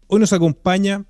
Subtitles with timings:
[0.09, 1.07] Hoy nos acompaña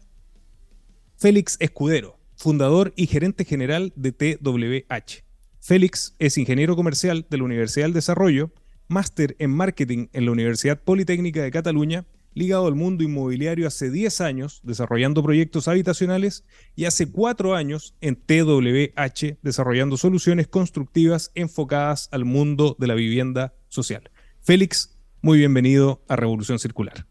[1.17, 5.28] Félix Escudero, fundador y gerente general de TWH.
[5.69, 8.55] Félix es ingeniero comercial de la Universidad del Desarrollo,
[8.89, 14.23] máster en marketing en la Universidad Politécnica de Cataluña, ligado al mundo inmobiliario hace 10
[14.23, 22.25] años desarrollando proyectos habitacionales y hace 4 años en TWH desarrollando soluciones constructivas enfocadas al
[22.25, 24.11] mundo de la vivienda social.
[24.41, 27.05] Félix, muy bienvenido a Revolución Circular.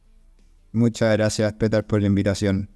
[0.72, 2.72] Muchas gracias, Peter, por la invitación.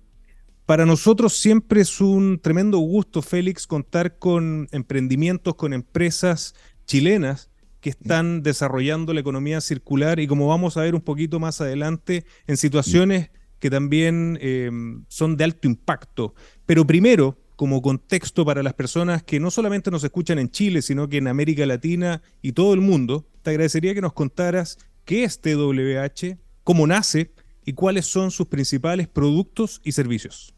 [0.71, 7.49] Para nosotros siempre es un tremendo gusto, Félix, contar con emprendimientos, con empresas chilenas
[7.81, 12.23] que están desarrollando la economía circular y como vamos a ver un poquito más adelante,
[12.47, 16.35] en situaciones que también em, son de alto impacto.
[16.65, 21.09] Pero primero, como contexto para las personas que no solamente nos escuchan en Chile, sino
[21.09, 25.41] que en América Latina y todo el mundo, te agradecería que nos contaras qué es
[25.41, 27.33] TWH, cómo nace
[27.65, 30.55] y cuáles son sus principales productos y servicios.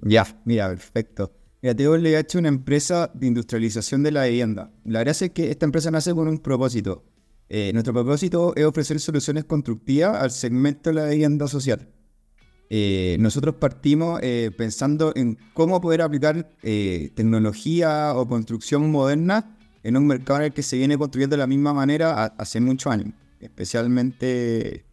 [0.00, 1.32] Ya, mira, perfecto.
[1.62, 4.70] Mira, TWH es una empresa de industrialización de la vivienda.
[4.84, 7.04] La gracia es que esta empresa nace con un propósito.
[7.48, 11.88] Eh, nuestro propósito es ofrecer soluciones constructivas al segmento de la vivienda social.
[12.68, 20.06] Eh, nosotros partimos eh, pensando en cómo poder aplicar tecnología o construcción moderna en un
[20.06, 24.84] mercado en el que se viene construyendo de la misma manera hace muchos años, especialmente,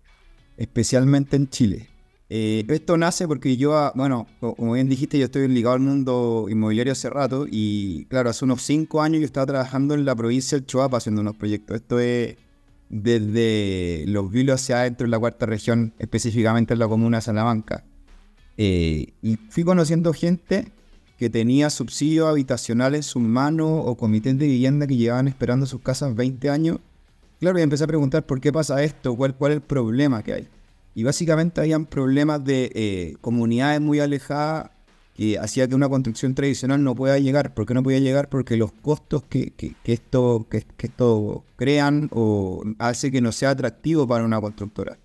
[0.56, 1.93] especialmente en Chile.
[2.36, 6.48] Eh, esto nace porque yo, ah, bueno, como bien dijiste, yo estoy ligado al mundo
[6.50, 10.58] inmobiliario hace rato y claro, hace unos cinco años yo estaba trabajando en la provincia
[10.58, 11.76] del Choapa haciendo unos proyectos.
[11.76, 12.38] Esto es
[12.90, 17.84] desde los vilos hacia adentro en la cuarta región, específicamente en la comuna de Salamanca.
[18.58, 20.72] Eh, y fui conociendo gente
[21.20, 26.16] que tenía subsidios habitacionales sus manos o comités de vivienda que llevaban esperando sus casas
[26.16, 26.80] 20 años.
[27.40, 30.34] Claro, y empecé a preguntar por qué pasa esto, cuál, cuál es el problema que
[30.34, 30.48] hay.
[30.96, 34.72] Y básicamente habían problemas de eh, comunidades muy alejadas
[35.14, 37.54] que hacía que una construcción tradicional no pueda llegar.
[37.54, 38.30] ¿Por qué no podía llegar?
[38.30, 44.26] Porque los costos que, esto, que, esto crean o hace que no sea atractivo para
[44.26, 44.98] una constructora.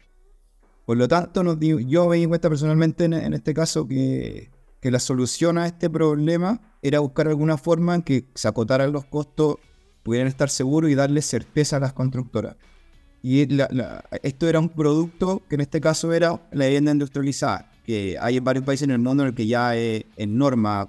[0.87, 4.51] Por lo tanto, yo me di cuenta personalmente en, en este caso que,
[4.81, 9.57] la solución a este problema era buscar alguna forma en que se acotaran los costos,
[10.03, 12.57] pudieran estar seguros y darle certeza a las constructoras.
[13.23, 13.47] Y
[14.23, 18.45] esto era un producto que en este caso era la vivienda industrializada, que hay en
[18.45, 20.89] varios países en el mundo en el que ya es, norma,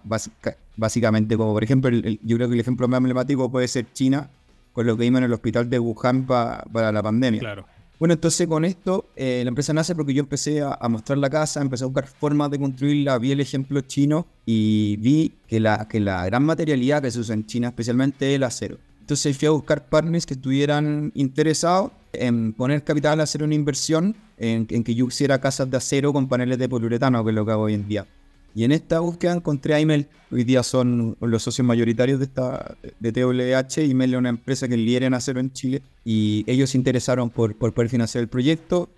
[0.76, 4.30] básicamente, como por ejemplo, yo creo que el ejemplo más emblemático puede ser China,
[4.74, 7.40] con lo que vimos en el hospital de Wuhan para la pandemia.
[7.40, 7.66] Claro.
[8.00, 11.62] Bueno, entonces con esto eh, la empresa nace porque yo empecé a, mostrar la casa,
[11.62, 16.00] empecé a buscar formas de construirla, vi el ejemplo chino y vi que la, que
[16.00, 18.78] la gran materialidad que se usa en China especialmente es el acero.
[19.02, 24.16] Entonces fui a buscar partners que estuvieran interesados en poner capital a hacer una inversión
[24.38, 27.52] en, que yo hiciera casas de acero con paneles de poliuretano, que es lo que
[27.52, 28.08] hago hoy en día.
[28.56, 30.08] Y en esta búsqueda encontré a Imel.
[30.31, 33.84] Hoy día son los socios mayoritarios de esta de TWH.
[33.88, 35.84] Imel es una empresa que lidera en acero en Chile.
[36.03, 38.90] Y ellos se interesaron por, por poder financiar el proyecto.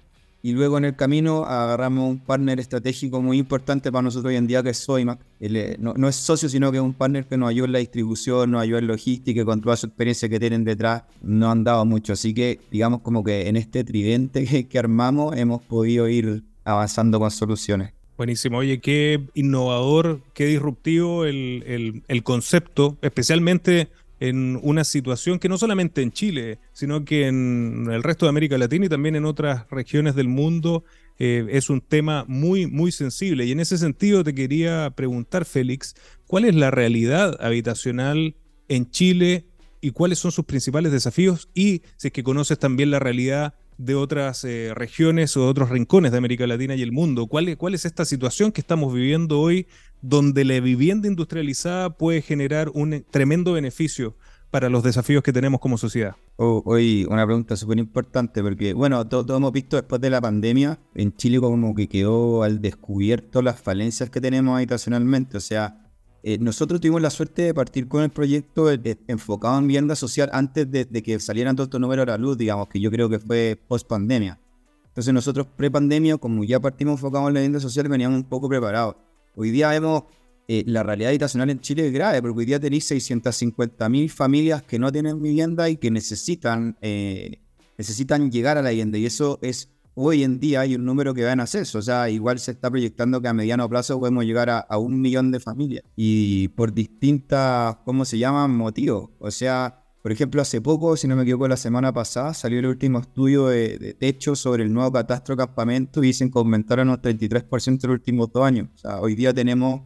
[0.43, 4.47] Y luego en el camino agarramos un partner estratégico muy importante para nosotros hoy en
[4.47, 5.19] día, que es Soimac.
[5.39, 8.51] Eh, no, es socio, sino que es un partner que nos ayuda en la distribución,
[8.51, 12.13] nos ayuda en logística, con toda su experiencia que tienen detrás, no han dado mucho.
[12.13, 17.29] Así que, digamos, como que en este tridente que, armamos hemos podido ir avanzando con
[17.29, 17.93] soluciones.
[18.17, 18.57] Buenísimo.
[18.59, 23.89] Oye, qué innovador, qué disruptivo el concepto, especialmente
[24.21, 28.55] en una situación que no solamente en Chile, sino que en el resto de América
[28.55, 30.83] Latina y también en otras regiones del mundo
[31.17, 33.45] eh, es un tema muy, muy sensible.
[33.45, 35.95] Y en ese sentido te quería preguntar, Félix,
[36.27, 38.35] ¿cuál es la realidad habitacional
[38.67, 39.47] en Chile
[39.81, 41.49] y cuáles son sus principales desafíos?
[41.55, 43.55] Y si es que conoces también la realidad
[43.85, 47.27] de otras eh, regiones o de otros rincones de América Latina y el mundo.
[47.27, 49.67] ¿Cuál, ¿Cuál es esta situación que estamos viviendo hoy
[50.01, 54.15] donde la vivienda industrializada puede generar un tremendo beneficio
[54.51, 56.15] para los desafíos que tenemos como sociedad?
[56.43, 61.15] hoy una pregunta súper importante porque, bueno, todos hemos visto después de la pandemia, en
[61.15, 65.37] Chile como que quedó al descubierto las falencias que tenemos habitacionalmente.
[65.37, 65.80] O sea,
[66.23, 68.69] eh, nosotros tuvimos la suerte de partir con el proyecto
[69.07, 72.67] enfocado en vivienda social antes de, que salieran todos estos números a la luz, digamos,
[72.67, 74.39] que yo creo que fue post pandemia.
[74.87, 78.47] Entonces nosotros pre pandemia, como ya partimos enfocados en la vivienda social, veníamos un poco
[78.49, 78.97] preparados.
[79.35, 80.03] Hoy día vemos
[80.47, 84.77] eh, la realidad habitacional en Chile es grave, porque hoy día tenéis 650.000 familias que
[84.77, 87.39] no tienen vivienda y que necesitan, eh,
[87.77, 88.97] necesitan llegar a la vivienda.
[88.97, 91.79] Y eso es hoy en día hay un número que va en ascenso.
[91.79, 95.31] O sea, igual se está proyectando que a mediano plazo podemos llegar a, un millón
[95.31, 95.83] de familias.
[95.95, 98.55] Y por distintas, ¿cómo se llaman?
[98.55, 99.09] Motivos.
[99.19, 102.65] O sea, por ejemplo, hace poco, si no me equivoco, la semana pasada salió el
[102.65, 107.67] último estudio de, techo sobre el nuevo catastro campamento y dicen que aumentaron un 33%
[107.67, 108.69] en los últimos dos años.
[108.75, 109.81] O sea, hoy día tenemos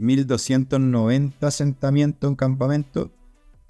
[0.00, 3.12] 1.290 asentamientos en campamento,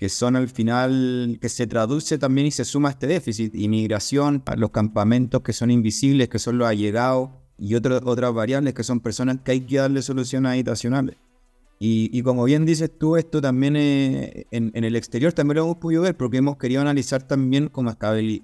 [0.01, 4.71] que son al final, que se traduce también y se suma este déficit, inmigración, los
[4.71, 9.53] campamentos que son invisibles, que son los allegados, y otras variables que son personas que
[9.53, 11.17] hay que darle soluciones habitacionales.
[11.79, 16.17] Y, como bien dices tú, esto también en, el exterior también lo hemos podido ver,
[16.17, 17.91] porque hemos querido analizar también como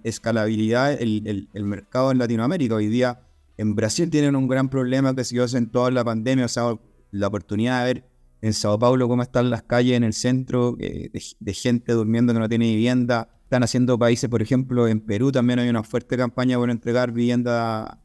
[0.05, 2.75] escalabilidad el, el mercado en Latinoamérica.
[2.75, 3.20] Hoy día
[3.56, 6.79] en Brasil tienen un gran problema que se dio en toda la pandemia, o sea,
[7.11, 8.16] la oportunidad de ver
[8.46, 11.10] en Sao Paulo cómo están las calles en el centro, eh,
[11.40, 13.28] de, gente durmiendo que no tiene vivienda.
[13.43, 18.00] Están haciendo países, por ejemplo, en Perú también hay una fuerte campaña por entregar vivienda,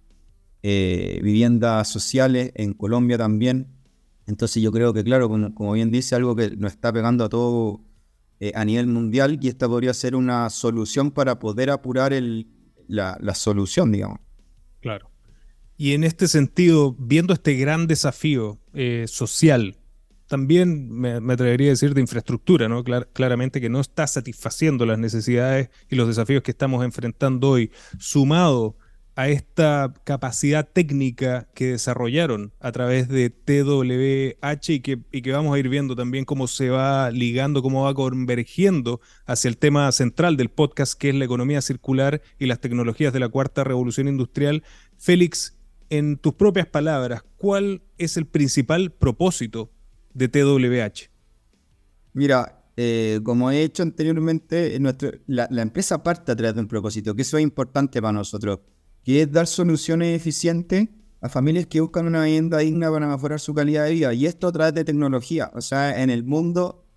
[0.64, 3.68] eh, viviendas sociales, en Colombia también.
[4.26, 7.82] Entonces yo creo que, claro, como, bien dice, algo que nos está pegando a todo
[8.40, 12.14] eh, a nivel mundial y esta podría ser una solución para poder apurar
[12.88, 14.20] la, solución, digamos.
[14.80, 15.10] Claro.
[15.78, 18.60] Y en este sentido, viendo este gran desafío
[19.06, 19.76] social,
[20.32, 22.86] también me, atrevería a decir de infraestructura, ¿no?
[22.86, 27.70] claramente que no está satisfaciendo las necesidades y los desafíos que estamos enfrentando hoy,
[28.00, 28.78] sumado
[29.18, 35.54] a esta capacidad técnica que desarrollaron a través de TWH y que, y que vamos
[35.54, 40.38] a ir viendo también cómo se va ligando, cómo va convergiendo hacia el tema central
[40.38, 44.64] del podcast, que es la economía circular y las tecnologías de la cuarta revolución industrial.
[44.98, 45.58] Félix,
[45.90, 49.72] en tus propias palabras, ¿cuál es el principal propósito
[50.14, 51.10] de TWH?
[52.14, 54.80] Mira, eh, como he hecho anteriormente,
[55.28, 58.60] la, empresa parte a través de un propósito, que eso es importante para nosotros,
[59.04, 60.90] que es dar soluciones eficientes
[61.22, 64.14] a familias que buscan una vivienda digna para mejorar su calidad de vida.
[64.14, 65.52] Y esto a través de tecnología.
[65.54, 66.88] O sea, en el mundo,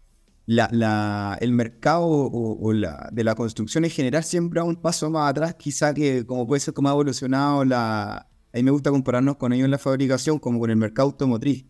[0.46, 5.54] el mercado o, la, de la construcción en general siempre va un paso más atrás,
[5.54, 9.52] quizá que como puede ser como ha evolucionado la, a mí me gusta compararnos con
[9.52, 11.66] ellos en la fabricación como con el mercado automotriz.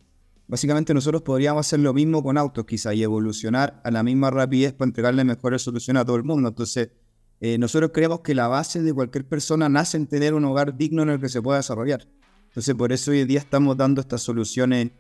[0.47, 4.75] Básicamente nosotros podríamos hacer lo mismo con autos quizá y evolucionar a la misma rapidez
[4.75, 6.49] para entregarle mejores soluciones a todo el mundo.
[6.49, 6.91] Entonces,
[7.41, 11.03] eh, nosotros creemos que la base de cualquier persona nace en tener un hogar digno
[11.03, 12.07] en el que se pueda desarrollar.
[12.49, 14.91] Entonces, por eso hoy día estamos dando estas soluciones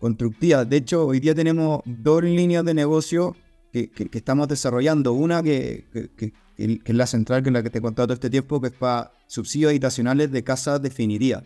[0.00, 0.68] constructivas.
[0.68, 3.36] De hecho, hoy día tenemos dos líneas de negocio
[3.72, 5.12] que, estamos desarrollando.
[5.12, 5.84] Una que,
[6.16, 8.68] que, es la central, que es la que te he contado todo este tiempo, que
[8.68, 11.44] es para subsidios habitacionales de casas definiría.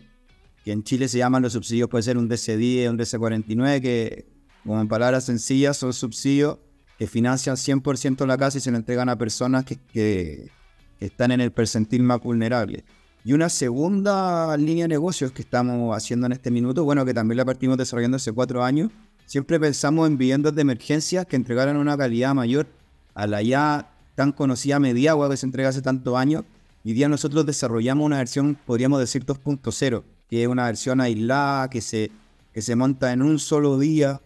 [0.63, 4.25] Que en Chile se llaman los subsidios, puede ser un DC10, un DC49, que,
[4.63, 6.57] como en palabras sencillas, son subsidios
[7.01, 10.51] que financian 100% la casa y se la entregan a personas que,
[10.99, 12.83] están en el percentil más vulnerable.
[13.25, 17.37] Y una segunda línea de negocios que estamos haciendo en este minuto, bueno, que también
[17.37, 18.91] la partimos desarrollando hace cuatro años,
[19.25, 22.67] siempre pensamos en viviendas de emergencia que entregaran una calidad mayor
[23.15, 26.43] a la ya tan conocida Mediagua que se entrega hace tantos años.
[26.85, 31.81] Hoy día nosotros desarrollamos una versión, podríamos decir 2.0, que es una versión aislada, que
[31.81, 32.09] se,
[32.53, 34.21] que se monta en un solo día,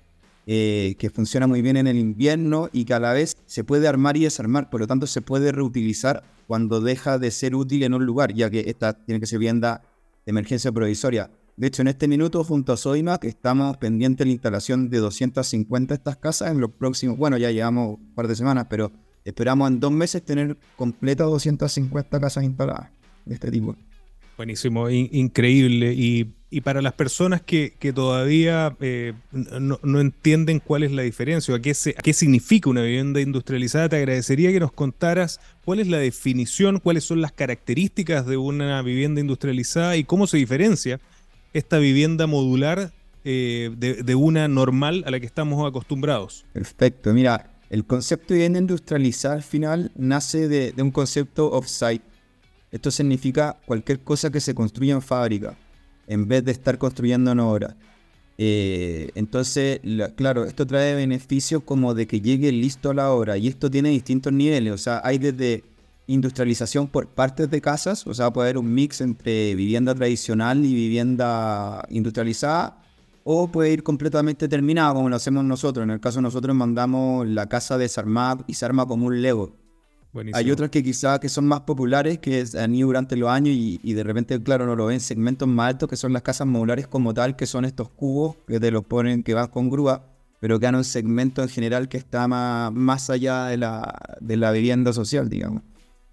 [0.48, 3.88] eh, que funciona muy bien en el invierno y que a la vez se puede
[3.88, 7.94] armar y desarmar, por lo tanto se puede reutilizar cuando deja de ser útil en
[7.94, 9.82] un lugar, ya que esta tiene que ser vivienda
[10.26, 11.30] de emergencia provisoria.
[11.58, 15.94] De hecho, en este minuto, junto a Soimac, estamos pendientes de la instalación de 250
[15.94, 18.94] de estas casas en los próximos, bueno, ya llevamos un par de semanas, pero
[19.26, 22.92] Esperamos en dos meses tener completas 250 casas instaladas
[23.26, 23.76] de este tipo.
[24.38, 25.94] Buenísimo, increíble.
[25.94, 26.32] Y,
[26.64, 31.74] para las personas que, todavía eh, no, entienden cuál es la diferencia o a qué,
[32.02, 37.04] qué significa una vivienda industrializada, te agradecería que nos contaras cuál es la definición, cuáles
[37.04, 41.02] son las características de una vivienda industrializada y cómo se diferencia
[41.52, 42.94] esta vivienda modular
[43.26, 46.46] eh, de, de una normal a la que estamos acostumbrados.
[46.54, 52.04] Perfecto, mira, el concepto de vivienda industrializada al final nace de, un concepto off-site.
[52.76, 55.58] Esto significa cualquier cosa que se construya en fábrica,
[56.08, 57.78] en vez de estar construyendo en obra.
[58.38, 59.80] Eh, entonces,
[60.18, 63.92] claro, esto trae beneficios como de que llegue listo a la obra y esto tiene
[63.92, 64.74] distintos niveles.
[64.74, 65.64] O sea, hay desde
[66.08, 70.74] industrialización por partes de casas, o sea, puede haber un mix entre vivienda tradicional y
[70.74, 72.84] vivienda industrializada,
[73.24, 75.86] o puede ir completamente terminado como lo hacemos nosotros.
[75.86, 79.65] En el caso de nosotros mandamos la casa desarmada y se arma como un Lego.
[80.34, 83.94] Hay otras que quizás que son más populares, que han ido durante los años y,
[83.94, 87.14] de repente, claro, no lo ven segmentos más altos, que son las casas modulares como
[87.14, 90.06] tal, que son estos cubos que te los ponen, que van con grúa,
[90.40, 94.38] pero que han un segmento en general que está más, más allá de la, de
[94.38, 95.64] la vivienda social, digamos.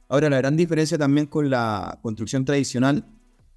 [0.08, 3.06] Ahora, la gran diferencia también con la construcción tradicional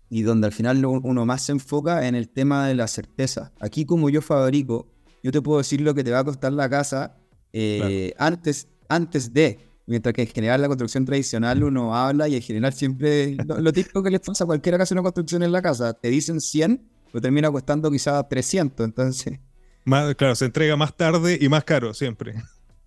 [0.10, 3.52] y donde al final uno más se enfoca en el tema de la certeza.
[3.60, 4.88] Aquí como yo fabrico,
[5.24, 7.18] yo te puedo decir lo que te va a costar la casa
[7.52, 12.42] eh, antes, antes de Mientras que en general la construcción tradicional uno habla y en
[12.42, 15.62] general siempre lo, típico que les pasa a cualquiera que hace una construcción en la
[15.62, 19.39] casa, te dicen 100, pero termina costando quizás 300, entonces...
[19.84, 22.34] Más, claro, se entrega más tarde y más caro siempre.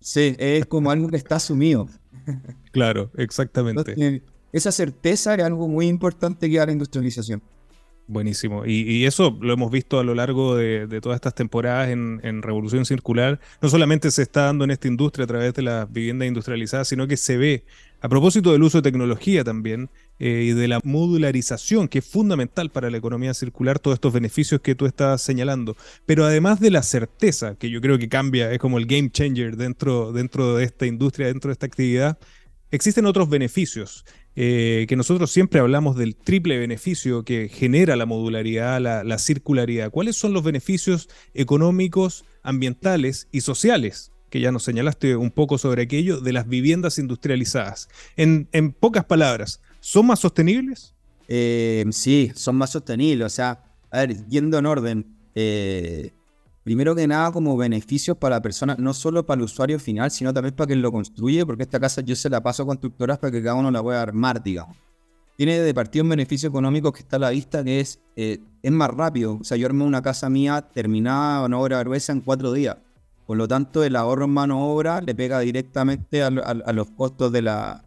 [0.01, 1.87] Sí, es como algo que está asumido.
[2.71, 4.21] Claro, exactamente.
[4.51, 7.41] esa certeza es algo muy importante que da la industrialización.
[8.09, 8.65] Buenísimo.
[8.65, 13.39] Y, eso lo hemos visto a lo largo de, todas estas temporadas en, Revolución Circular.
[13.61, 17.07] No solamente se está dando en esta industria a través de las viviendas industrializadas, sino
[17.07, 17.65] que se ve
[18.01, 22.71] a propósito del uso de tecnología también eh, y de la modularización, que es fundamental
[22.71, 25.77] para la economía circular, todos estos beneficios que tú estás señalando.
[26.07, 29.55] Pero además de la certeza, que yo creo que cambia, es como el game changer
[29.55, 32.17] dentro, dentro de esta industria, dentro de esta actividad,
[32.71, 34.03] existen otros beneficios.
[34.41, 39.91] Eh, que nosotros siempre hablamos del triple beneficio que genera la modularidad, la, circularidad.
[39.91, 44.13] ¿Cuáles son los beneficios económicos, ambientales y sociales?
[44.29, 47.89] Que ya nos señalaste un poco sobre aquello de las viviendas industrializadas.
[48.15, 48.47] En,
[48.79, 50.95] pocas palabras, ¿son más sostenibles?
[51.27, 53.25] Eh, sí, son más sostenibles.
[53.25, 56.13] O sea, a ver, yendo en orden, eh,
[56.69, 60.31] primero que nada como beneficios para la persona, no solo para el usuario final, sino
[60.31, 63.31] también para quien lo construye, porque esta casa yo se la paso a constructoras para
[63.31, 64.77] que cada uno la pueda armar, digamos.
[65.35, 68.71] Tiene de partido un beneficio económico que está a la vista, que es, eh, es
[68.71, 69.39] más rápido.
[69.41, 72.77] O sea, yo armé una casa mía terminada, una obra gruesa en cuatro días.
[73.25, 77.41] Por lo tanto, el ahorro en mano obra le pega directamente a, los costos de
[77.41, 77.83] la,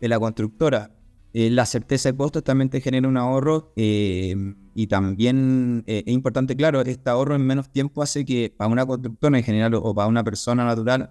[0.00, 0.90] de la constructora.
[1.32, 4.34] Eh, la certeza de costos también te genera un ahorro eh,
[4.74, 8.84] y también eh, es importante, claro, este ahorro en menos tiempo hace que para una
[8.84, 11.10] constructora en general o, para una persona natural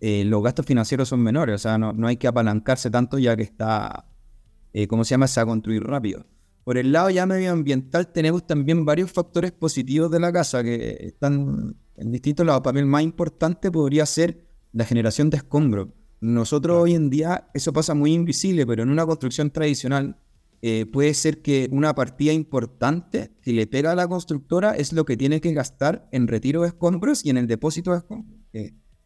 [0.00, 3.44] los gastos financieros son menores, o sea, no, no, hay que apalancarse tanto ya que
[3.44, 4.04] está,
[4.88, 6.26] ¿cómo se llama?, se va a construir rápido.
[6.64, 11.76] Por el lado ya medioambiental tenemos también varios factores positivos de la casa que están
[11.96, 12.62] en distintos lados.
[12.62, 15.88] Para mí el más importante podría ser la generación de escombros.
[16.20, 20.16] Nosotros hoy en día eso pasa muy invisible, pero en una construcción tradicional
[20.64, 25.04] eh, puede ser que una partida importante que le pega a la constructora es lo
[25.04, 28.38] que tiene que gastar en retiro de escombros y en el depósito de escombros.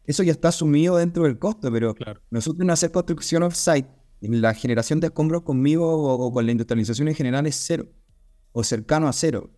[0.05, 1.95] eso ya está asumido dentro del costo, pero
[2.29, 3.89] nosotros en hacer construcción off-site,
[4.21, 7.87] la generación de escombros conmigo o, con la industrialización en general es cero
[8.51, 9.49] o cercano a cero.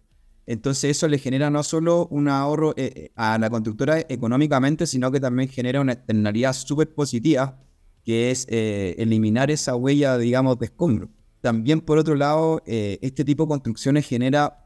[0.45, 5.11] Entonces eso le genera no solo un ahorro eh, eh, a la constructora económicamente, sino
[5.11, 7.61] que también genera una externalidad súper positiva,
[8.05, 11.09] que es eliminar esa huella, digamos, de escombro.
[11.41, 14.65] También, por otro lado, este tipo de construcciones genera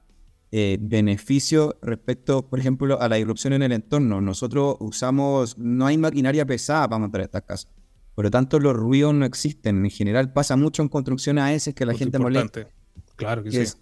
[0.51, 4.21] beneficios respecto, por ejemplo, a la irrupción en el entorno.
[4.21, 7.71] Nosotros usamos, no hay maquinaria pesada para montar estas casas.
[8.15, 9.83] Por lo tanto, los ruidos no existen.
[9.85, 12.67] En general pasa mucho en construcciones a veces que la gente molesta.
[13.15, 13.77] Claro que, sí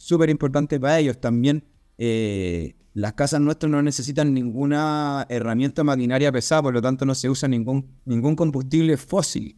[0.00, 1.20] súper importante para ellos.
[1.20, 1.62] También
[1.98, 7.28] eh, las casas nuestras no necesitan ninguna herramienta maquinaria pesada, por lo tanto no se
[7.28, 9.56] usa ningún, ningún combustible fósil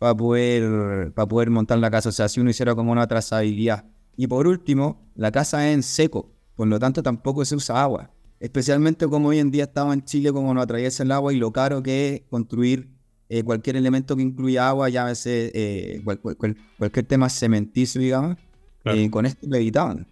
[0.00, 2.08] para poder, para poder montar la casa.
[2.08, 3.84] O sea, si uno hiciera como una trazabilidad.
[4.16, 8.10] Y por último, la casa es en seco, por lo tanto tampoco se usa agua.
[8.40, 11.52] Especialmente como hoy en día estamos en Chile, como nos atraviesa el agua y lo
[11.52, 12.88] caro que es construir
[13.28, 18.38] eh, cualquier elemento que incluya agua, ya eh, cualquier tema cementicio, digamos.
[18.86, 20.08] Eh, con esto lo evitaban.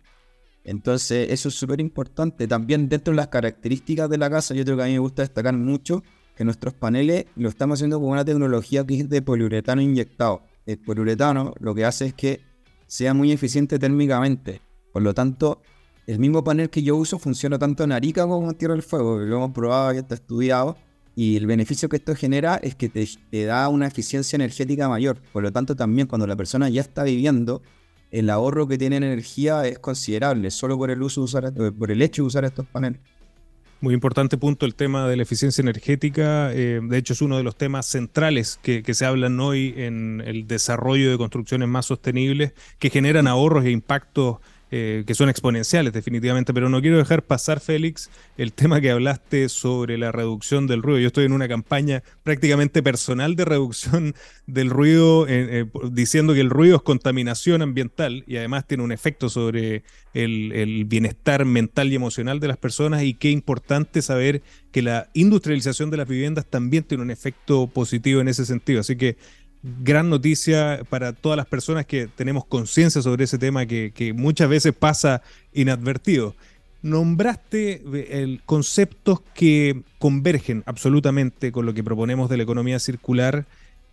[0.65, 2.47] Entonces, eso es súper importante.
[2.47, 5.23] También dentro de las características de la casa, yo creo que a mí me gusta
[5.23, 6.03] destacar mucho
[6.39, 10.43] que nuestros paneles lo estamos haciendo con una tecnología que es de poliuretano inyectado.
[10.67, 12.41] El poliuretano lo que hace es que
[12.87, 14.63] sea muy eficiente térmicamente.
[14.93, 15.61] Por lo tanto,
[16.07, 19.19] el mismo panel que yo uso funciona tanto en Arica como en Tierra del Fuego.
[19.19, 20.77] Lo hemos probado y está estudiado.
[21.17, 25.21] Y el beneficio que esto genera es que te, da una eficiencia energética mayor.
[25.33, 27.63] Por lo tanto, también cuando la persona ya está viviendo,
[28.13, 32.01] el ahorro que tiene en energía es considerable, solo por el, uso usar, por el
[32.01, 33.01] hecho de usar estos paneles.
[33.81, 36.53] Muy importante punto el tema de la eficiencia energética.
[36.53, 40.21] Eh, de hecho, es uno de los temas centrales que, que, se hablan hoy en
[40.27, 44.39] el desarrollo de construcciones más sostenibles que generan ahorros e impactos
[44.71, 49.49] eh, que son exponenciales definitivamente, pero no quiero dejar pasar, Félix, el tema que hablaste
[49.49, 51.01] sobre la reducción del ruido.
[51.01, 54.15] Yo estoy en una campaña prácticamente personal de reducción
[54.47, 59.29] del ruido, eh, diciendo que el ruido es contaminación ambiental y además tiene un efecto
[59.29, 64.83] sobre el, el bienestar mental y emocional de las personas y qué importante saber que
[64.83, 68.81] la industrialización de las viviendas también tiene un efecto positivo en ese sentido.
[68.81, 69.17] Así que
[69.63, 74.73] gran noticia para todas las personas que tenemos conciencia sobre ese tema que, muchas veces
[74.73, 75.23] pasa
[75.53, 76.35] inadvertido.
[76.83, 83.47] Nombraste eh, el, conceptos que convergen absolutamente con lo que proponemos de la economía circular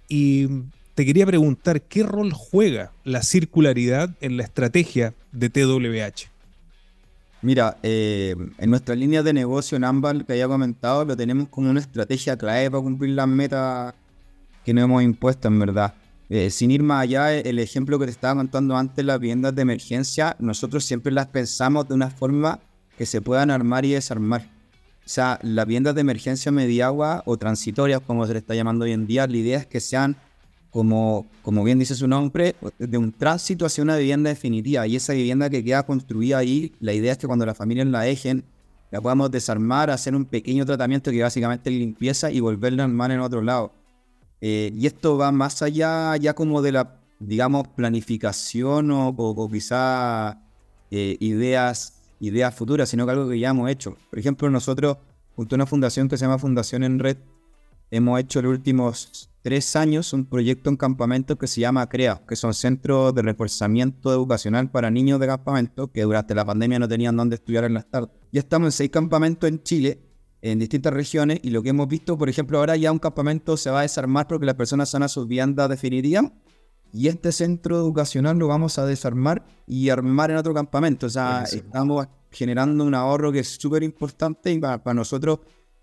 [0.08, 0.48] y
[0.94, 6.30] te quería preguntar qué rol juega la circularidad en la estrategia de TWH.
[7.42, 11.70] Mira, eh, en nuestra línea de negocio en Ambal que había comentado, lo tenemos como
[11.70, 13.94] una estrategia clave para cumplir las metas
[14.66, 15.94] que nos hemos impuesto, en verdad.
[16.28, 19.62] Eh, sin ir más allá, el ejemplo que te estaba contando antes, las viviendas de
[19.62, 22.60] emergencia, nosotros siempre las pensamos de una forma
[22.98, 24.42] que se puedan armar y desarmar.
[25.06, 28.94] O sea, las viviendas de emergencia mediagua o transitorias, como se le está llamando hoy
[28.94, 30.18] en día, la idea es que sean
[30.72, 34.88] como, como bien dice su nombre, de un tránsito hacia una vivienda definitiva.
[34.88, 38.02] Y esa vivienda que queda construida ahí, la idea es que cuando las familias la
[38.02, 38.44] dejen,
[38.90, 43.20] la podamos desarmar, hacer un pequeño tratamiento que básicamente limpieza y volverla a armar en
[43.20, 43.72] otro lado.
[44.42, 50.42] Eh, y esto va más allá ya como de la, digamos, planificación o, o, quizá
[50.92, 53.98] eh, ideas, ideas futuras, sino que algo que ya hemos hecho.
[54.10, 54.98] Por ejemplo, nosotros,
[55.36, 57.18] junto a una fundación que se llama Fundación en Red,
[57.92, 62.36] hemos hecho los últimos tres años un proyecto en campamento que se llama CREA, que
[62.36, 67.16] son centros de reforzamiento educacional para niños de campamento que durante la pandemia no tenían
[67.16, 68.10] dónde estudiar en las tardes.
[68.32, 70.00] Ya estamos en seis campamentos en Chile,
[70.52, 73.72] en distintas regiones, y lo que hemos visto, por ejemplo, ahora ya un campamento se
[73.72, 76.32] va a desarmar porque las personas van a sus viandas definitivas,
[76.94, 81.08] y este centro educacional lo vamos a desarmar y armar en otro campamento.
[81.08, 85.40] O sea, estamos generando un ahorro que es súper importante y para, para nosotros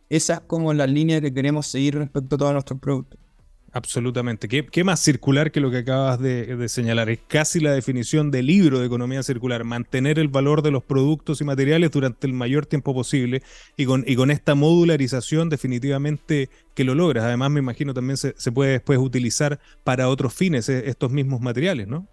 [0.08, 3.18] esa es como la línea que queremos seguir respecto a todos nuestros productos.
[3.74, 4.48] Absolutamente.
[4.48, 7.08] ¿Qué, más circular que lo que acabas de, señalar?
[7.08, 11.40] Es casi la definición del libro de economía circular, mantener el valor de los productos
[11.40, 13.42] y materiales durante el mayor tiempo posible
[13.78, 17.24] y con, y con esta modularización definitivamente que lo logras.
[17.24, 21.88] Además, me imagino también se, puede después utilizar para otros fines eh, estos mismos materiales,
[21.88, 22.06] ¿no?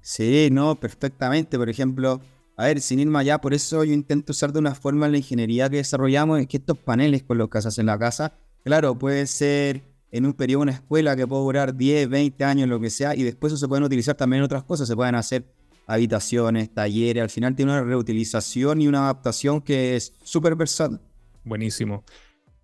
[0.00, 1.58] Sí, no, perfectamente.
[1.58, 2.22] Por ejemplo,
[2.56, 5.18] a ver, sin ir más allá, por eso yo intento usar de una forma la
[5.18, 8.32] ingeniería que desarrollamos, es que estos paneles con los que se hacen en la casa,
[8.64, 12.80] claro, puede ser en un periodo una escuela que puede durar 10, 20 años, lo
[12.80, 15.44] que sea, y después eso se pueden utilizar también en otras cosas, se pueden hacer
[15.86, 21.00] habitaciones, talleres, al final tiene una reutilización y una adaptación que es súper versátil.
[21.44, 22.04] Buenísimo.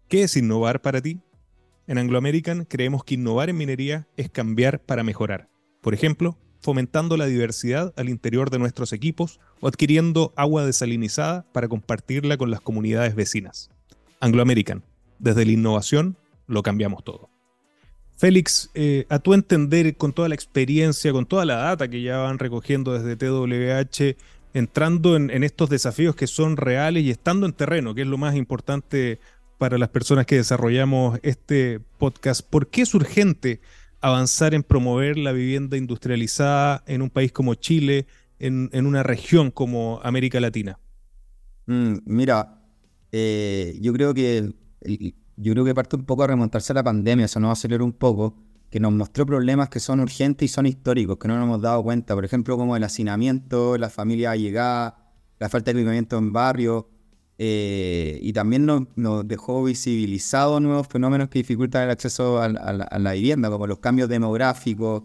[0.08, 1.20] ¿Qué es innovar para ti?
[1.88, 5.48] En Anglo American creemos que innovar en minería es cambiar para mejorar.
[5.80, 11.68] Por ejemplo, fomentando la diversidad al interior de nuestros equipos o adquiriendo agua desalinizada para
[11.68, 13.70] compartirla con las comunidades vecinas.
[14.20, 14.84] Anglo American,
[15.18, 16.16] desde la innovación
[16.46, 17.35] lo cambiamos todo.
[18.16, 22.16] Félix, eh, a tu entender, con toda la experiencia, con toda la data que ya
[22.18, 24.16] van recogiendo desde TWH,
[24.54, 28.34] entrando en, estos desafíos que son reales y estando en terreno, que es lo más
[28.34, 29.20] importante
[29.58, 33.60] para las personas que desarrollamos este podcast, ¿por qué es urgente
[34.00, 38.06] avanzar en promover la vivienda industrializada en un país como Chile,
[38.38, 40.78] en, una región como América Latina?
[41.66, 42.62] Mm, mira,
[43.12, 44.52] eh, yo creo que
[45.36, 47.92] yo creo que parte un poco a remontarse a la pandemia, eso nos aceleró un
[47.92, 48.34] poco,
[48.70, 51.82] que nos mostró problemas que son urgentes y son históricos, que no nos hemos dado
[51.82, 52.14] cuenta.
[52.14, 56.88] Por ejemplo, como el hacinamiento, la familia allegada, la falta de equipamiento en barrio,
[57.38, 63.50] eh, y también nos, dejó visibilizados nuevos fenómenos que dificultan el acceso a, la, vivienda,
[63.50, 65.02] como los cambios demográficos,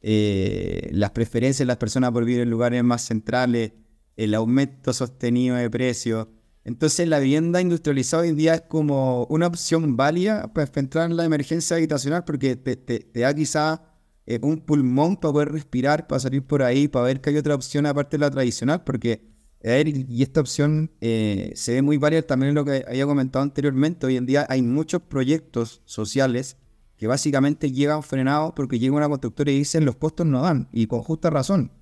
[0.00, 3.72] eh, las preferencias de las personas por vivir en lugares más centrales,
[4.16, 6.28] el aumento sostenido de precios.
[6.68, 11.24] Entonces la vivienda industrializada hoy en día es como una opción válida para enfrentar la
[11.24, 13.82] emergencia habitacional porque te, da quizá
[14.26, 17.54] eh, un pulmón para poder respirar, para salir por ahí, para ver que hay otra
[17.54, 19.26] opción aparte de la tradicional, porque
[19.64, 24.04] y esta opción eh, se ve muy válida también en lo que había comentado anteriormente.
[24.04, 26.58] Hoy en día hay muchos proyectos sociales
[26.98, 30.86] que básicamente llegan frenados porque llega una constructora y dicen los costos no dan, y
[30.86, 31.72] con justa razón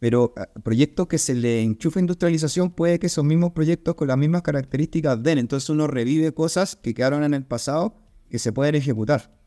[0.00, 4.16] pero ah, proyectos que se le enchufa industrialización puede que esos mismos proyectos con las
[4.16, 5.38] mismas características den.
[5.38, 7.94] Entonces uno revive cosas que quedaron en el pasado
[8.28, 9.38] que se pueden ejecutar.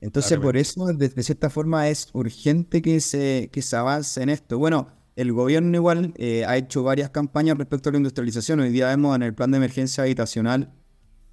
[0.00, 4.58] Entonces por eso, de, cierta forma, es urgente que se, que se avance en esto.
[4.58, 8.60] Bueno, el gobierno igual eh, ha hecho varias campañas respecto a la industrialización.
[8.60, 10.72] Hoy día vemos en el plan de emergencia habitacional,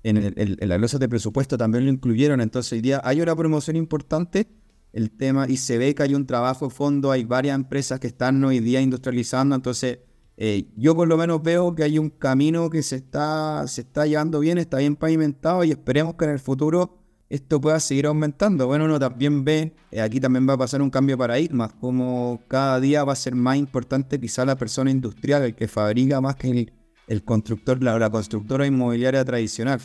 [0.03, 2.41] en, el, en la glosa de presupuesto también lo incluyeron.
[2.41, 4.47] Entonces hoy día hay una promoción importante
[4.93, 8.07] el tema y se ve que hay un trabajo de fondo, hay varias empresas que
[8.07, 9.99] están hoy día industrializando, entonces
[10.37, 14.05] eh, yo por lo menos veo que hay un camino que se está, se está
[14.05, 16.97] llevando bien, está bien pavimentado y esperemos que en el futuro
[17.29, 18.65] esto pueda seguir aumentando.
[18.65, 22.41] Bueno, uno también ve, eh, aquí también va a pasar un cambio de paradigma, como
[22.47, 26.35] cada día va a ser más importante quizá la persona industrial, el que fabrica más
[26.37, 26.71] que
[27.07, 29.79] el, constructor, la, la constructora inmobiliaria tradicional.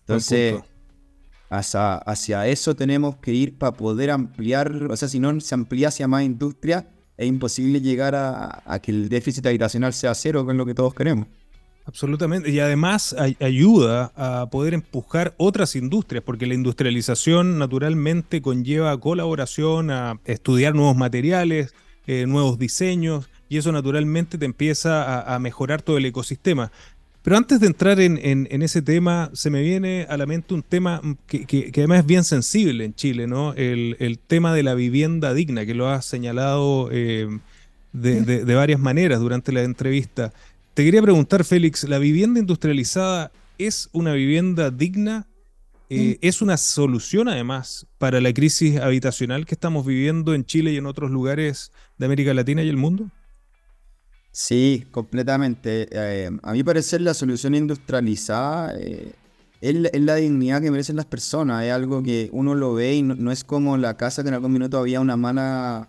[0.00, 0.60] Entonces
[1.48, 6.08] Hacia, eso tenemos que ir para poder ampliar, o sea, si no se amplía hacia
[6.08, 10.74] más industria, es imposible llegar a, que el déficit habitacional sea cero, con lo que
[10.74, 11.28] todos queremos.
[11.86, 12.50] Absolutamente.
[12.50, 20.20] Y además ayuda a poder empujar otras industrias, porque la industrialización naturalmente conlleva colaboración, a
[20.24, 21.74] estudiar nuevos materiales,
[22.08, 26.72] eh, nuevos diseños, y eso naturalmente te empieza a, mejorar todo el ecosistema.
[27.26, 31.02] Pero antes de entrar en, ese tema, se me viene a la mente un tema
[31.26, 33.52] que, además es bien sensible en Chile, ¿no?
[33.54, 37.26] El, tema de la vivienda digna, que lo has señalado eh,
[37.92, 40.32] de, varias maneras durante la entrevista.
[40.74, 45.26] Te quería preguntar, Félix, ¿la vivienda industrializada es una vivienda digna?
[45.90, 50.76] Eh, ¿Es una solución además para la crisis habitacional que estamos viviendo en Chile y
[50.76, 53.10] en otros lugares de América Latina y el mundo?
[54.38, 55.88] Sí, completamente.
[55.90, 59.14] Eh, a mi parecer la solución industrializada eh,
[59.62, 61.64] es, la dignidad que merecen las personas.
[61.64, 64.52] Es algo que uno lo ve y no, es como la casa que en algún
[64.52, 65.88] minuto había una mala,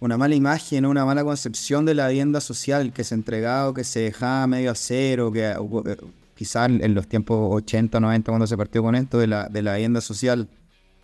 [0.00, 3.84] una mala imagen, una mala concepción de la vivienda social que se entregaba o que
[3.84, 5.96] se dejaba medio a cero, que eh,
[6.34, 9.74] quizás en los tiempos 80, 90 cuando se partió con esto de la, de la
[9.74, 10.48] vivienda social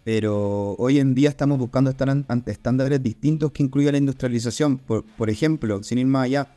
[0.04, 4.78] pero hoy en día estamos buscando estar ante estándares distintos que incluyan la industrialización.
[4.78, 6.48] Por, por, ejemplo, sin ir más allá,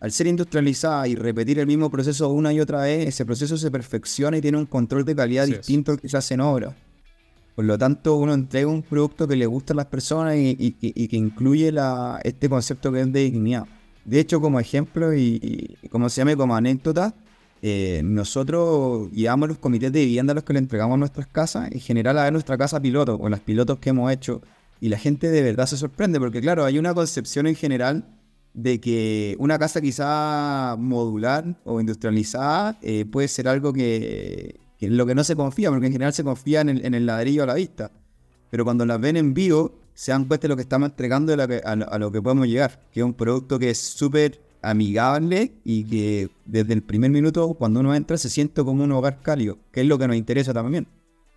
[0.00, 3.70] al ser industrializada y repetir el mismo proceso una y otra vez, ese proceso se
[3.70, 6.74] perfecciona y tiene un control de calidad distinto al que se hace en obra.
[7.54, 11.16] Por lo tanto, uno entrega un producto que le gusta a las personas y, que
[11.16, 13.66] incluye la, este concepto que es de dignidad.
[14.04, 17.14] De hecho, como ejemplo y, y como se llame como anécdota,
[17.62, 21.80] eh, nosotros guiamos los comités de vivienda a los que le entregamos nuestras casas, en
[21.80, 24.42] general a ver nuestra casa piloto o las pilotos que hemos hecho,
[24.80, 28.04] y la gente de verdad se sorprende, porque claro, hay una concepción en general
[28.54, 35.06] de que una casa quizá modular o industrializada eh, puede ser algo que, que, lo
[35.06, 37.46] que no se confía, porque en general se confía en el, en el ladrillo a
[37.46, 37.90] la vista.
[38.50, 41.70] Pero cuando las ven en vivo, se dan cuenta de lo que estamos entregando a,
[41.72, 46.28] a lo que podemos llegar, que es un producto que es súper amigable y que
[46.44, 49.86] desde el primer minuto cuando uno entra se siente como un hogar cálido, que es
[49.86, 50.86] lo que nos interesa también.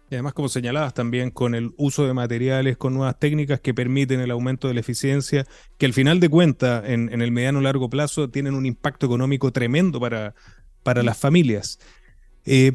[0.09, 4.19] Y además, como señalabas, también con el uso de materiales, con nuevas técnicas que permiten
[4.19, 5.45] el aumento de la eficiencia,
[5.77, 10.01] que al final de cuentas, en, el mediano largo plazo, tienen un impacto económico tremendo
[10.01, 10.35] para,
[10.83, 11.79] para las familias.
[12.43, 12.73] Eh,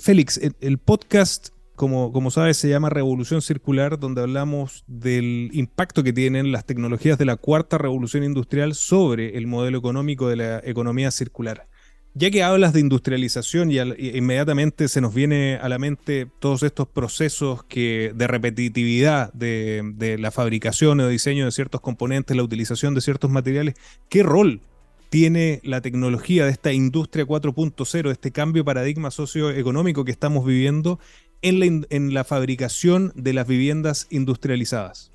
[0.00, 1.48] Félix, el podcast
[1.78, 7.24] como, sabes, se llama Revolución Circular, donde hablamos del impacto que tienen las tecnologías de
[7.24, 11.68] la cuarta revolución industrial sobre el modelo económico de la economía circular.
[12.14, 16.88] Ya que hablas de industrialización y, inmediatamente se nos viene a la mente todos estos
[16.88, 22.94] procesos que, de repetitividad de, de la fabricación o diseño de ciertos componentes, la utilización
[22.94, 23.76] de ciertos materiales,
[24.08, 24.62] ¿qué rol
[25.10, 30.44] tiene la tecnología de esta industria 4.0, de este cambio de paradigma socioeconómico que estamos
[30.44, 30.98] viviendo
[31.42, 35.12] en la, fabricación de las viviendas industrializadas?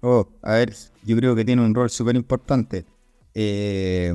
[0.00, 2.84] Oh, a ver, yo creo que tiene un rol súper importante.
[3.34, 4.12] Eh,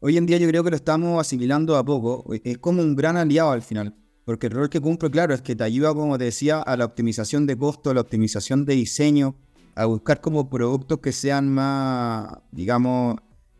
[0.00, 2.24] hoy en día yo creo que lo estamos asimilando a poco.
[2.44, 3.94] Es como un gran aliado al final.
[4.24, 6.86] Porque el rol que cumple, claro, es que te ayuda, como te decía, a la
[6.86, 9.36] optimización de costo, a la optimización de diseño,
[9.74, 13.16] a buscar como productos que sean más, digamos,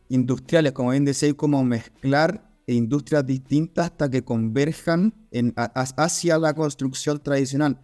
[0.08, 5.12] industriales, como bien decía, como mezclar e industrias distintas hasta que converjan
[5.57, 7.81] hacia la construcción tradicional.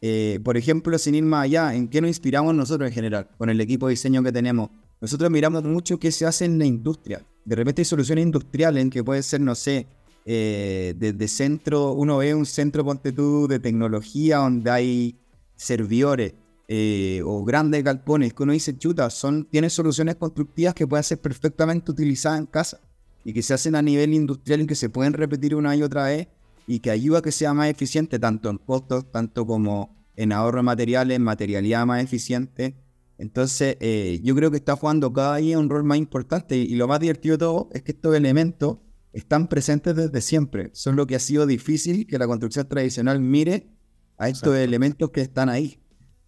[0.00, 3.48] Eh, por ejemplo, sin ir más allá, ¿en qué nos inspiramos nosotros en general con
[3.50, 4.70] el equipo de diseño que tenemos?
[5.00, 7.24] Nosotros miramos mucho qué se hace en la industria.
[7.44, 9.86] De repente hay soluciones industriales en que puede ser, no sé,
[10.24, 15.18] eh, desde centro, uno ve un centro, ponte tú, de tecnología donde hay
[15.54, 16.34] servidores
[16.68, 21.20] eh, o grandes galpones que uno dice, chuta, son, tiene soluciones constructivas que pueden ser
[21.20, 22.80] perfectamente utilizadas en casa
[23.26, 26.04] y que se hacen a nivel industrial y que se pueden repetir una y otra
[26.04, 26.28] vez
[26.68, 30.58] y que ayuda a que sea más eficiente tanto en costos, tanto como en ahorro
[30.58, 32.76] de materiales, materialidad más eficiente.
[33.18, 36.86] Entonces, eh, yo creo que está jugando cada día un rol más importante y, lo
[36.86, 38.78] más divertido de todo es que estos elementos
[39.12, 40.70] están presentes desde siempre.
[40.72, 43.72] Son lo que ha sido difícil que la construcción tradicional mire
[44.18, 45.80] a estos elementos que están ahí.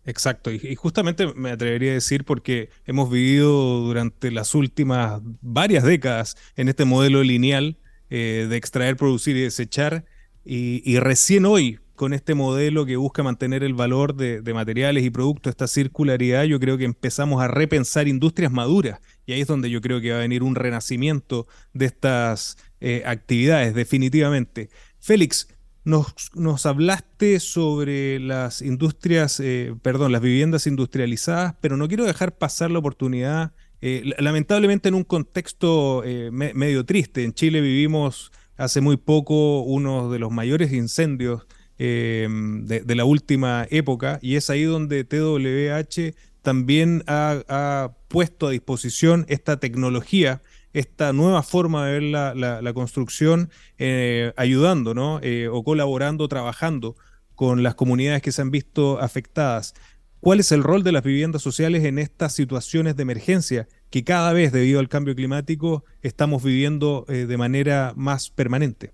[0.08, 6.34] Exacto, y, justamente me atrevería a decir porque hemos vivido durante las últimas varias décadas
[6.56, 7.76] en este modelo lineal
[8.08, 10.06] eh, de extraer, producir y desechar,
[10.46, 15.50] y, recién hoy con este modelo que busca mantener el valor de, materiales y productos,
[15.50, 19.82] esta circularidad, yo creo que empezamos a repensar industrias maduras, y ahí es donde yo
[19.82, 24.70] creo que va a venir un renacimiento de estas eh, actividades, definitivamente.
[25.00, 25.48] Félix,
[25.84, 32.70] nos, hablaste sobre las industrias, eh, perdón, las viviendas industrializadas, pero no quiero dejar pasar
[32.70, 37.24] la oportunidad, eh, lamentablemente en un contexto eh, medio triste.
[37.24, 41.46] En Chile vivimos hace muy poco uno de los mayores incendios
[41.78, 46.12] de, la última época y es ahí donde TWH
[46.42, 50.40] también ha, puesto a disposición esta tecnología,
[50.72, 55.20] esta nueva forma de ver la, construcción, eh, ayudando ¿no?
[55.22, 56.96] Eh, o colaborando, trabajando
[57.34, 59.74] con las comunidades que se han visto afectadas.
[60.20, 64.32] ¿Cuál es el rol de las viviendas sociales en estas situaciones de emergencia que cada
[64.32, 68.92] vez, debido al cambio climático, estamos viviendo eh, de manera más permanente?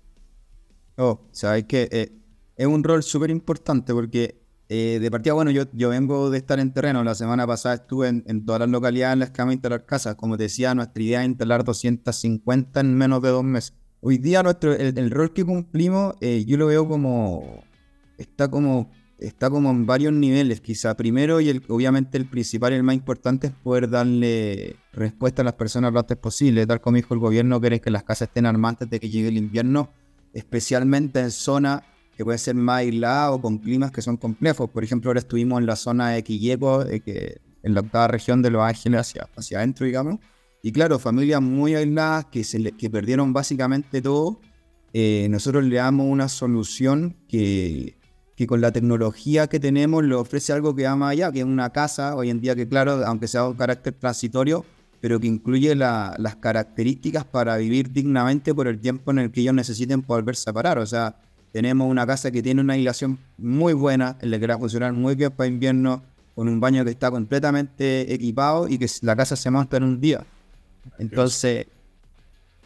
[0.97, 2.11] Oh, sabes que
[2.55, 6.59] es un rol súper importante porque eh, de partida, bueno, yo, yo vengo de estar
[6.59, 7.03] en terreno.
[7.03, 10.15] La semana pasada estuve en, todas las localidades en las que vamos a instalar casas.
[10.15, 13.73] Como te decía, nuestra idea es instalar 250 en menos de dos meses.
[14.01, 17.63] Hoy día nuestro, el, rol que cumplimos, eh, yo lo veo como
[18.17, 20.61] está como está como en varios niveles.
[20.61, 25.41] Quizá primero y el, obviamente el principal y el más importante es poder darle respuesta
[25.41, 26.65] a las personas lo antes posible.
[26.65, 29.29] Tal como dijo el gobierno, quieren que las casas estén armadas antes de que llegue
[29.29, 29.91] el invierno,
[30.33, 31.83] especialmente en zonas
[32.15, 34.69] que puede ser más aislado con climas que son complejos.
[34.69, 38.51] Por ejemplo, ahora estuvimos en la zona de Quilleco, que, en la octava región de
[38.51, 40.19] Los Ángeles, hacia, hacia adentro, digamos.
[40.61, 44.39] Y claro, familias muy aisladas que, se que perdieron básicamente todo.
[44.93, 47.97] Eh, nosotros le damos una solución que,
[48.35, 51.45] que con la tecnología que tenemos le ofrece algo que va más allá, que es
[51.45, 54.65] una casa, hoy en día que claro, aunque sea un carácter transitorio,
[55.01, 59.53] pero que incluye las características para vivir dignamente por el tiempo en el que ellos
[59.53, 60.79] necesiten volverse a parar.
[60.79, 61.17] O sea,
[61.55, 65.15] tenemos una casa que tiene una aislación muy buena, el que va a funcionar muy
[65.15, 66.03] bien para invierno,
[66.35, 70.01] con un baño que está completamente equipado y que la casa se monta en un
[70.01, 70.25] día.
[70.99, 71.67] Entonces,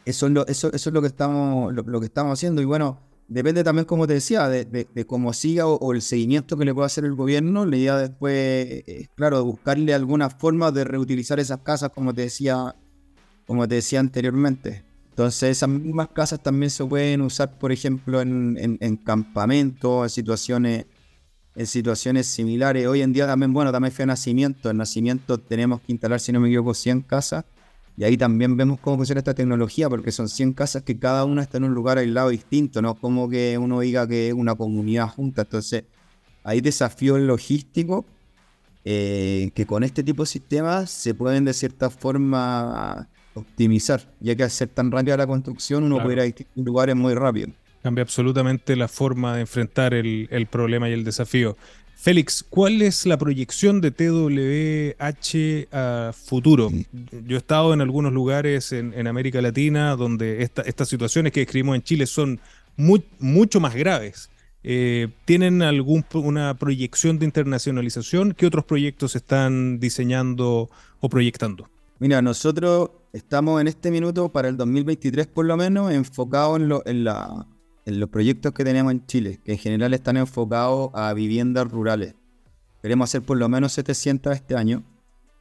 [0.06, 2.64] eso es lo, eso, eso es lo que estamos, lo, que estamos haciendo.
[2.64, 6.74] Y bueno, depende también, como te decía, de, cómo siga o, el seguimiento que le
[6.74, 7.68] pueda hacer el gobierno.
[7.68, 12.76] La idea después es, claro, buscarle alguna forma de reutilizar esas casas, como te decía,
[13.46, 14.89] como te decía anteriormente.
[15.20, 20.86] Entonces esas mismas casas también se pueden usar, por ejemplo, en, en, campamentos, en situaciones,
[21.56, 22.88] en situaciones similares.
[22.88, 24.70] Hoy en día también, bueno, también fue nacimiento.
[24.70, 27.44] En nacimiento tenemos que instalar, si no me equivoco, 100 casas.
[27.98, 31.42] Y ahí también vemos cómo funciona esta tecnología, porque son 100 casas que cada una
[31.42, 35.10] está en un lugar aislado distinto, no como que uno diga que es una comunidad
[35.10, 35.42] junta.
[35.42, 35.84] Entonces,
[36.46, 38.06] hay desafíos logísticos
[38.86, 44.44] eh, que con este tipo de sistemas se pueden de cierta forma optimizar, ya que
[44.44, 47.50] al ser tan rápida la construcción uno puede ir a distintos lugares muy rápido.
[47.82, 51.56] Cambia absolutamente la forma de enfrentar el, problema y el desafío.
[51.96, 56.72] Félix, ¿cuál es la proyección de TWH a futuro?
[57.26, 61.84] Yo he estado en algunos lugares en, América Latina donde estas situaciones que describimos en
[61.84, 62.40] Chile son
[62.78, 64.30] mucho más graves.
[64.64, 68.34] Eh, ¿Tienen alguna proyección de internacionalización?
[68.34, 71.70] ¿Qué otros proyectos están diseñando o proyectando?
[72.00, 78.10] Mira, nosotros estamos en este minuto para el 2023 por lo menos enfocados en, los
[78.10, 82.16] proyectos que tenemos en Chile, que en general están enfocados a viviendas rurales.
[82.82, 84.82] Queremos hacer por lo menos 700 este año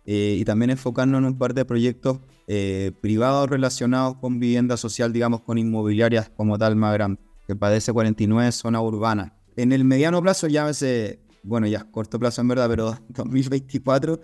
[0.05, 2.19] eh, y también enfocarnos en un par de proyectos
[2.49, 7.93] eh, privados relacionados con vivienda social, digamos, con inmobiliarias como tal más grande, que padece
[7.93, 9.31] 49 zonas urbanas.
[9.55, 14.19] En el mediano plazo, ya a veces, bueno, ya corto plazo en verdad, pero 2024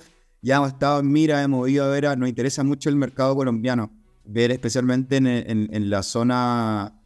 [0.45, 3.91] ya hemos estado en mira, hemos ido a ver, nos interesa mucho el mercado colombiano,
[4.27, 7.01] ver especialmente en, la zona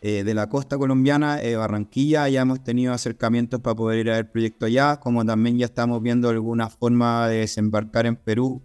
[0.00, 4.14] eh, de la costa colombiana, eh, Barranquilla, ya hemos tenido acercamientos para poder ir a
[4.14, 8.62] ver proyecto allá, como también ya estamos viendo alguna forma de desembarcar en Perú,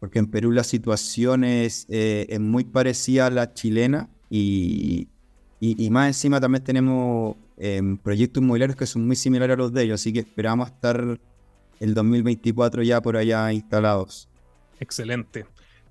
[0.00, 5.06] porque en Perú la situación es, eh, muy parecida a la chilena y,
[5.60, 7.36] y, más encima también tenemos
[8.02, 11.20] proyectos inmobiliarios que son muy similares a los de ellos, así que esperamos estar
[11.82, 14.28] el 2024 ya por allá instalados.
[14.78, 15.46] Excelente.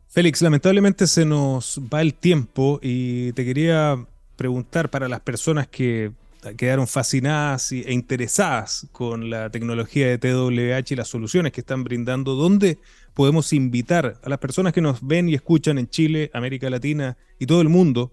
[0.08, 6.12] Félix, lamentablemente se nos va el tiempo y te quería preguntar para las personas que
[6.58, 12.36] quedaron fascinadas e interesadas con la tecnología de TWH y las soluciones que están brindando,
[12.36, 12.80] ¿dónde
[13.13, 17.45] podemos invitar a las personas que nos ven y escuchan en Chile, América Latina y
[17.45, 18.12] todo el mundo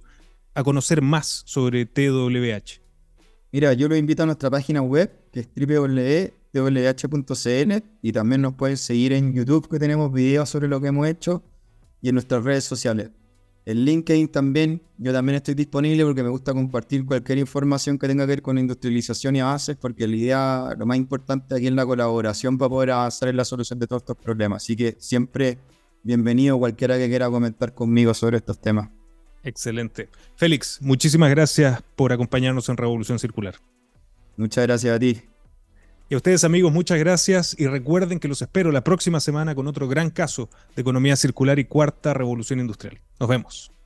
[0.55, 2.83] a conocer más sobre TWH?
[3.51, 5.49] Mira, yo lo invito a nuestra página web, que es
[6.53, 11.07] wh.cl y también nos pueden seguir en YouTube que tenemos videos sobre lo que hemos
[11.07, 11.43] hecho
[12.01, 13.11] y en nuestras redes sociales.
[13.69, 18.25] En LinkedIn también, yo también estoy disponible porque me gusta compartir cualquier información que tenga
[18.25, 21.85] que ver con industrialización y avances, porque la idea, lo más importante aquí es la
[21.85, 24.63] colaboración para poder avanzar en la solución de todos estos problemas.
[24.63, 25.59] Así que siempre
[26.03, 28.89] bienvenido cualquiera que quiera comentar conmigo sobre estos temas.
[29.43, 30.09] Excelente.
[30.37, 33.57] Félix, muchísimas gracias por acompañarnos en Revolución Circular.
[34.39, 35.21] Muchas gracias a ti.
[36.11, 39.67] Y a ustedes amigos, muchas gracias y recuerden que los espero la próxima semana con
[39.67, 43.03] otro gran caso de economía circular y cuarta revolución industrial.
[43.21, 43.78] Nos vemos.